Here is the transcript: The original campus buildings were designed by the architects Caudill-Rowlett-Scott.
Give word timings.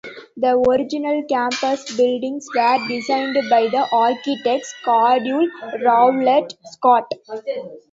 The 0.35 0.57
original 0.67 1.21
campus 1.29 1.95
buildings 1.95 2.47
were 2.57 2.87
designed 2.87 3.37
by 3.51 3.67
the 3.67 3.87
architects 3.93 4.73
Caudill-Rowlett-Scott. 4.83 7.11